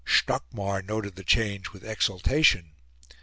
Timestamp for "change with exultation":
1.23-2.71